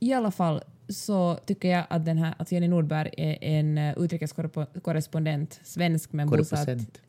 [0.00, 3.98] I alla fall så tycker jag att, den här, att Jenny Nordberg är en uh,
[3.98, 6.68] utrikeskorrespondent, svensk men bosatt,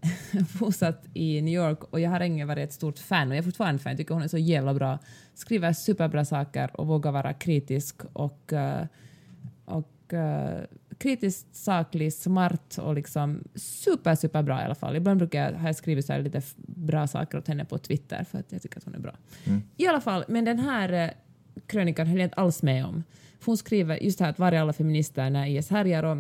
[0.60, 3.44] bosatt i New York och jag har länge varit ett stort fan och jag är
[3.44, 3.92] fortfarande fan.
[3.92, 5.00] Jag tycker hon är så jävla bra.
[5.34, 8.86] Skriver superbra saker och vågar vara kritisk och, uh,
[9.66, 10.64] och uh,
[10.98, 14.96] kritiskt, saklig, smart och liksom super, super bra i alla fall.
[14.96, 18.24] Ibland brukar jag, har jag skrivit så här lite bra saker åt henne på Twitter
[18.24, 19.16] för att jag tycker att hon är bra.
[19.78, 21.10] I alla fall, men den här eh,
[21.68, 23.04] krönikan höll jag inte alls med om.
[23.40, 26.18] För hon skriver just här att var är alla feminister när IS härjar och,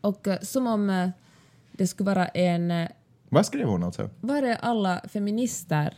[0.00, 1.08] och eh, som om eh,
[1.72, 2.88] det skulle vara en eh,
[3.28, 4.10] Vad skrev hon alltså?
[4.20, 5.94] var är alla feminister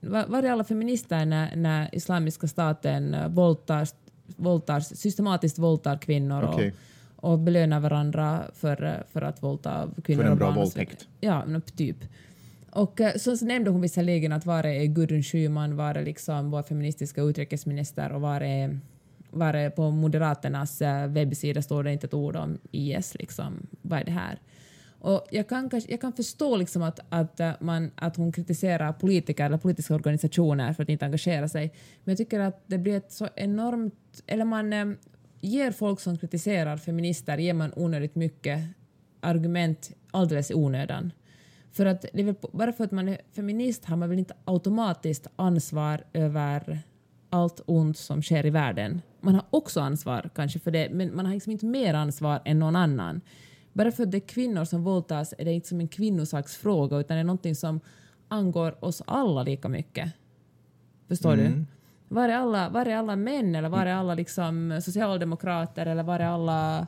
[0.00, 3.88] var, var är alla feminister när, när Islamiska staten våldtar,
[4.36, 6.74] våldtar, systematiskt våldtar kvinnor Okej.
[7.16, 11.08] och, och belönar varandra för, för att våldta kvinnor För en bra och våldtäkt.
[11.20, 11.44] Ja,
[11.76, 11.96] typ.
[12.70, 16.50] Och eh, så, så nämnde hon visserligen att var är Gudrun Schyman, var är liksom
[16.50, 18.78] vår feministiska utrikesminister och var är,
[19.30, 23.14] var är på Moderaternas eh, webbsida står det inte ett ord om IS.
[23.14, 23.66] Liksom.
[23.82, 24.38] Vad är det här?
[25.02, 29.46] Och jag, kan, jag kan förstå liksom att, att, eh, man, att hon kritiserar politiker
[29.46, 31.74] eller politiska organisationer för att inte engagera sig.
[32.04, 34.22] Men jag tycker att det blir ett så enormt...
[34.26, 34.96] Eller man
[35.40, 38.60] ger folk som kritiserar feminister ger man onödigt mycket
[39.20, 41.12] argument alldeles i onödan.
[41.72, 42.04] För att
[42.40, 46.78] på- bara för att man är feminist har man väl inte automatiskt ansvar över
[47.30, 49.02] allt ont som sker i världen.
[49.20, 52.58] Man har också ansvar kanske för det, men man har liksom inte mer ansvar än
[52.58, 53.20] någon annan.
[53.72, 57.14] Bara för att det är kvinnor som våldtas är det inte som en kvinnosaksfråga utan
[57.16, 57.80] det är någonting som
[58.28, 60.12] angår oss alla lika mycket.
[61.08, 61.64] Förstår du?
[62.08, 66.20] Var är, alla, var är alla män eller var är alla liksom socialdemokrater eller var
[66.20, 66.86] är alla...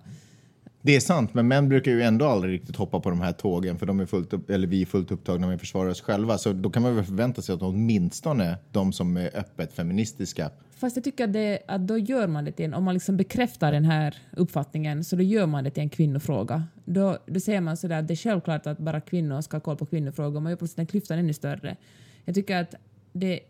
[0.85, 3.79] Det är sant, men män brukar ju ändå aldrig riktigt hoppa på de här tågen
[3.79, 6.39] för de är fullt upp, eller vi är fullt upptagna med att försvara oss själva.
[6.39, 10.51] Så då kan man väl förvänta sig att åtminstone de som är öppet feministiska
[10.83, 13.17] Fast jag tycker att, det, att då gör man det till en, om man liksom
[13.17, 16.65] bekräftar den här uppfattningen så då gör man det till en kvinnofråga.
[16.85, 19.77] Då, då säger man sådär att det är självklart att bara kvinnor ska ha koll
[19.77, 21.77] på kvinnofrågor, man gör plötsligt den klyftan ännu större.
[22.25, 22.75] Jag tycker att
[23.13, 23.41] det är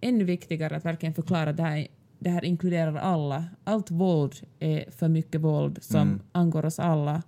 [0.00, 1.86] ännu viktigare att verkligen förklara att det här,
[2.18, 3.44] det här inkluderar alla.
[3.64, 7.22] Allt våld är för mycket våld som angår oss alla.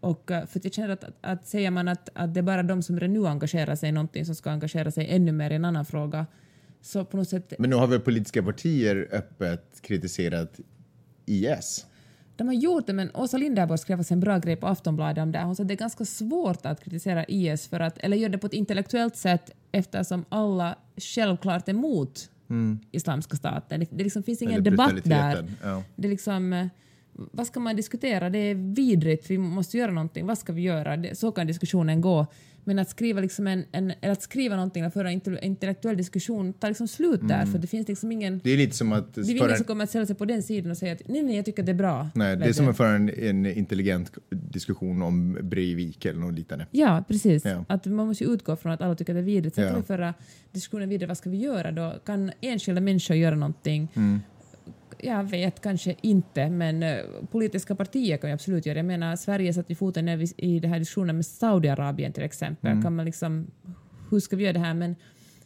[0.00, 2.62] Och eh, för att jag känner att, att, säger man att, att det är bara
[2.62, 5.54] de som redan nu engagerar sig i någonting som ska engagera sig ännu mer i
[5.54, 6.26] en annan fråga,
[6.80, 10.60] så på något sätt Men nu har väl politiska partier öppet kritiserat
[11.26, 11.86] IS?
[12.36, 15.42] De har gjort det, men Åsa Linderborg skrev en bra grej på Aftonbladet om det.
[15.42, 18.38] Hon sa att det är ganska svårt att kritisera IS, för att, eller göra det
[18.38, 22.30] på ett intellektuellt sätt eftersom alla självklart är emot
[22.90, 23.80] Islamiska staten.
[23.80, 25.44] Det, det liksom finns ingen Eller debatt där.
[25.62, 25.82] ja.
[25.96, 26.66] Det, är liksom, eh,
[27.12, 28.30] vad ska man diskutera?
[28.30, 30.26] Det är vidrigt, vi måste göra någonting.
[30.26, 30.96] Vad ska vi göra?
[30.96, 32.26] Det, så kan diskussionen gå.
[32.70, 36.68] Men att skriva, liksom en, en, att skriva någonting eller föra en intellektuell diskussion tar
[36.68, 38.40] liksom slut där, för det finns liksom ingen...
[38.44, 39.14] Det är lite som att...
[39.14, 41.22] Det är ingen som kommer att ställa sig på den sidan och säga att nej,
[41.22, 42.08] nej, jag tycker att det är bra.
[42.14, 46.66] Nej, det är som att föra en, en intelligent diskussion om Breivik eller något liknande.
[46.70, 47.44] Ja, precis.
[47.44, 47.64] Ja.
[47.68, 49.54] Att man måste utgå från att alla tycker att det är vidrigt.
[49.54, 49.70] Sen Ja.
[49.70, 50.14] kan vi föra
[50.52, 51.08] diskussionen vidare.
[51.08, 51.94] Vad ska vi göra då?
[52.06, 53.88] Kan enskilda människor göra någonting?
[53.96, 54.20] Mm.
[55.02, 56.98] Jag vet kanske inte, men eh,
[57.30, 58.78] politiska partier kan ju absolut göra.
[58.78, 62.70] Jag menar, Sverige satte ju foten ner i den här diskussionen med Saudiarabien till exempel.
[62.70, 62.82] Mm.
[62.82, 63.46] Kan man liksom,
[64.10, 64.74] hur ska vi göra det här?
[64.74, 64.96] Men,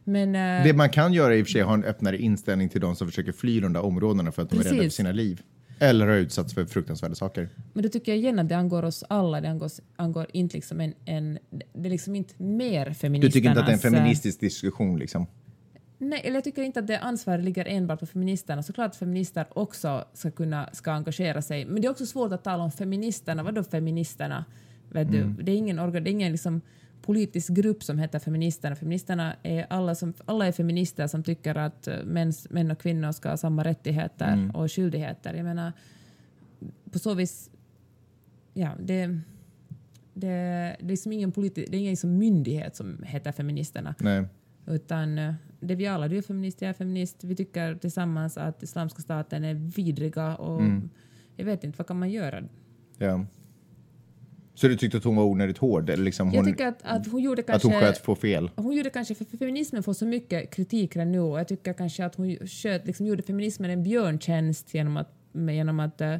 [0.05, 2.19] men eh, Det man kan göra i och för sig är att ha en öppnare
[2.19, 4.77] inställning till de som försöker fly de där områdena för att de är rädda för
[4.77, 4.95] Precis.
[4.95, 5.43] sina liv.
[5.79, 7.49] Eller har utsatts för fruktansvärda saker.
[7.73, 9.41] Men då tycker jag igen att det angår oss alla.
[9.41, 11.39] Det angår, angår inte liksom en, en...
[11.51, 13.33] Det är liksom inte mer feministernas...
[13.33, 15.27] Du tycker inte att det är en eh, feministisk diskussion liksom?
[15.99, 18.63] Nej, eller jag tycker inte att det ansvaret ligger enbart på feministerna.
[18.63, 21.65] Såklart att feminister också ska kunna ska engagera sig.
[21.65, 23.43] Men det är också svårt att tala om feministerna.
[23.43, 24.45] Vadå feministerna?
[24.91, 25.35] Vet du?
[25.43, 26.61] Det är ingen, organ, det är ingen liksom
[27.03, 28.77] politisk grupp som heter feministerna.
[28.77, 33.13] Feministerna är alla, som, alla är feminister som tycker att eh, mäns, män och kvinnor
[33.13, 35.35] ska ha samma rättigheter och skyldigheter.
[35.35, 35.73] Jag menar,
[36.91, 37.51] på så vis...
[38.55, 39.21] Ja, det, det,
[40.15, 43.95] det är liksom ingen, politi- det är ingen liksom myndighet som heter feministerna.
[44.01, 44.25] Nej.
[44.67, 47.25] Utan eh, det vi alla, du är feminist, jag är feminist.
[47.25, 50.91] Vi tycker tillsammans att Islamiska staten är vidriga och Mm.
[51.37, 52.43] jag vet inte, vad kan man göra?
[52.99, 53.27] Ja.
[54.55, 55.91] Så du tyckte att hon var onödigt hård?
[55.91, 57.69] Eller liksom hon, jag tycker att, att hon gjorde att kanske...
[57.69, 58.51] hon sköt på fel?
[58.57, 62.05] hon gjorde kanske, för feminismen får så mycket kritik redan nu och jag tycker kanske
[62.05, 66.17] att hon sköt, liksom gjorde feminismen en björntjänst genom att, genom att eh,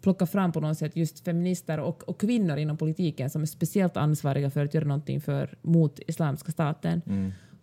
[0.00, 3.96] plocka fram på något sätt just feminister och, och kvinnor inom politiken som är speciellt
[3.96, 7.02] ansvariga för att göra någonting för, mot Islamiska staten.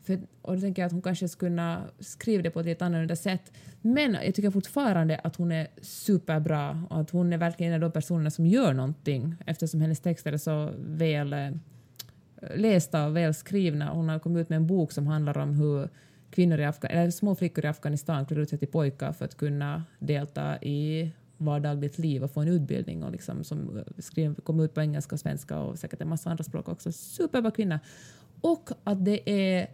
[0.05, 2.85] För, och då tänker jag att hon kanske skulle kunna skriva det på ett lite
[2.85, 3.51] annorlunda sätt.
[3.81, 7.89] Men jag tycker fortfarande att hon är superbra och att hon är verkligen en av
[7.89, 11.49] de personerna som gör någonting eftersom hennes texter är så väl eh,
[12.55, 13.89] lästa och välskrivna.
[13.89, 15.89] Hon har kommit ut med en bok som handlar om hur
[16.31, 19.37] kvinnor i Afga- eller små flickor i Afghanistan klär ut sig till pojkar för att
[19.37, 24.59] kunna delta i vardagligt liv och få en utbildning och liksom som eh, skrev, kom
[24.59, 26.91] ut på engelska och svenska och säkert en massa andra språk också.
[26.91, 27.79] Superbra kvinna.
[28.41, 29.67] Och att det är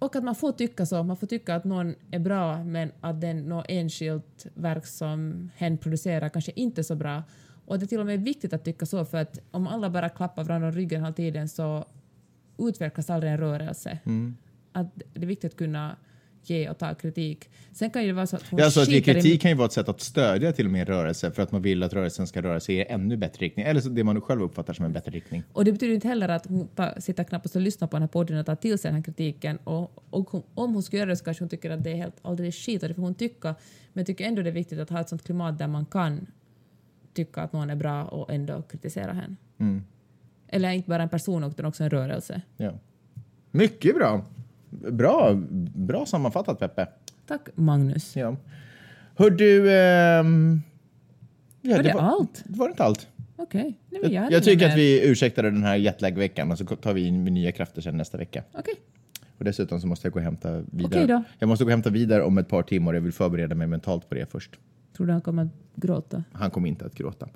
[0.00, 3.20] och att man får tycka så, man får tycka att någon är bra men att
[3.20, 7.22] den något enskilt verk som hen producerar kanske inte är så bra.
[7.66, 10.08] Och det är till och med viktigt att tycka så för att om alla bara
[10.08, 11.84] klappar varandra om ryggen hela tiden så
[12.58, 13.98] utvecklas aldrig en rörelse.
[14.72, 15.96] Att det är viktigt att kunna
[16.42, 17.50] ge och ta kritik.
[17.72, 19.42] Sen kan ju det vara så att hon Ja, alltså att ge skiter i- kritik
[19.42, 21.62] kan ju vara ett sätt att stödja till och med en rörelse för att man
[21.62, 23.66] vill att rörelsen ska röra sig i ännu bättre riktning.
[23.66, 25.42] Eller så det man själv uppfattar som en bättre riktning.
[25.52, 28.08] Och det betyder inte heller att hon tar, sitter knappast och lyssnar på den här
[28.08, 29.56] podden och tar till sig den här kritiken.
[29.64, 31.96] Och, och hon, om hon skulle göra det så kanske hon tycker att det är
[31.96, 33.48] helt alldeles skit och det får hon tycka.
[33.92, 36.26] Men jag tycker ändå det är viktigt att ha ett sånt klimat där man kan
[37.14, 39.36] tycka att någon är bra och ändå kritisera henne.
[40.48, 42.42] Eller inte bara en person utan också en rörelse.
[42.56, 42.72] Ja.
[43.50, 44.24] Mycket bra.
[44.70, 45.32] Bra,
[45.74, 46.88] bra sammanfattat Peppe.
[47.26, 48.16] Tack Magnus.
[48.16, 48.36] Ja.
[49.16, 49.72] Hör du...
[49.72, 50.62] ehm,
[51.60, 52.42] ja, Var det var, allt?
[52.46, 53.08] Det var inte allt.
[53.36, 53.78] Okej.
[53.90, 57.06] Nej, men Jag, jag, tycker att vi ursäktade den här jetlag-veckan och så tar vi
[57.06, 58.42] in med nya krafter sen nästa vecka.
[58.52, 58.74] Okej.
[59.38, 60.86] Och dessutom så måste jag gå och hämta vidare.
[60.86, 61.22] Okej då.
[61.38, 62.94] Jag måste gå och hämta vidare om ett par timmar.
[62.94, 64.58] Jag vill förbereda mig mentalt på det först.
[65.00, 66.24] Tror du han kommer att gråta?
[66.32, 67.28] Han kommer inte att gråta.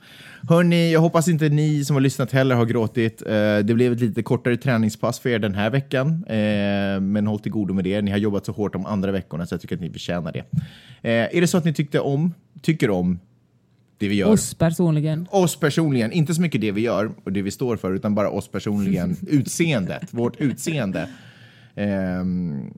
[0.49, 3.23] Hörni, jag hoppas inte ni som har lyssnat heller har gråtit.
[3.27, 6.25] Eh, det blev ett lite kortare träningspass för er den här veckan.
[6.25, 8.03] Eh, men håll till godo med det.
[8.03, 10.45] Ni har jobbat så hårt de andra veckorna så jag tycker att ni förtjänar det.
[11.03, 13.19] Eh, är det så att ni tyckte om, tycker om
[13.99, 14.33] det vi gör?
[14.33, 15.27] Oss personligen.
[15.31, 18.31] oss personligen, inte så mycket det vi gör och det vi står för, utan bara
[18.31, 21.09] oss personligen, utseendet, vårt utseende.
[21.75, 22.73] Ehm,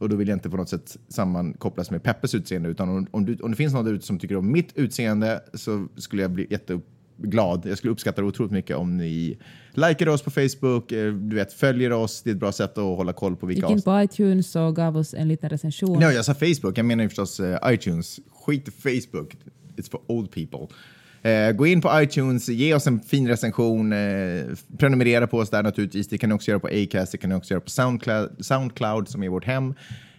[0.00, 3.26] och då vill jag inte på något sätt sammankopplas med Peppes utseende, utan om, om,
[3.26, 6.30] du, om det finns någon där ute som tycker om mitt utseende så skulle jag
[6.30, 7.66] bli jätteglad.
[7.66, 9.38] Jag skulle uppskatta det otroligt mycket om ni
[9.74, 12.22] likar oss på Facebook, eh, du vet, följer oss.
[12.22, 14.76] Det är ett bra sätt att hålla koll på vilka Gick in på iTunes och
[14.76, 15.98] gav oss en liten recension.
[15.98, 16.78] Nej, jag sa Facebook.
[16.78, 18.20] Jag menar ju förstås eh, iTunes.
[18.46, 19.36] Skit i Facebook.
[19.76, 20.76] It's for old people.
[21.22, 24.42] Eh, gå in på iTunes, ge oss en fin recension, eh,
[24.78, 26.08] prenumerera på oss där naturligtvis.
[26.08, 29.08] Det kan ni också göra på Acast, det kan ni också göra på Soundcloud, Soundcloud
[29.08, 29.74] som är vårt hem.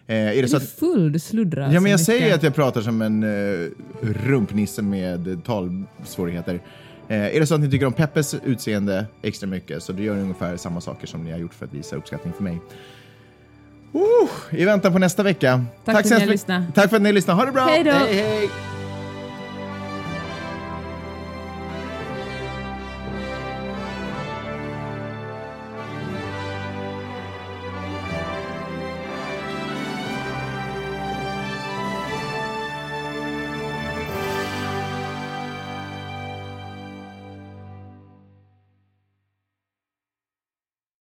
[0.07, 1.11] Eh, är det Är så du att, full?
[1.11, 2.05] Du sluddrar ja, så men jag mycket.
[2.05, 3.69] säger att jag pratar som en eh,
[4.01, 6.59] rumpnisse med talsvårigheter.
[7.07, 10.15] Eh, är det så att ni tycker om Peppes utseende extra mycket så då gör
[10.15, 12.59] ni ungefär samma saker som ni har gjort för att visa uppskattning för mig.
[13.95, 15.65] Uh, I väntan på nästa vecka.
[15.85, 16.75] Tack för att så ni har lyssnat.
[16.75, 17.37] Tack för att ni har lyssnat.
[17.37, 17.65] Ha det bra!
[17.65, 17.91] Hej då!
[17.91, 18.13] hej!
[18.13, 18.70] hej.